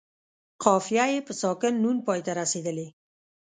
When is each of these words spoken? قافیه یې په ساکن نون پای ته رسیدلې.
قافیه 0.63 1.05
یې 1.13 1.19
په 1.27 1.33
ساکن 1.41 1.73
نون 1.83 1.97
پای 2.05 2.19
ته 2.25 2.31
رسیدلې. 2.41 2.87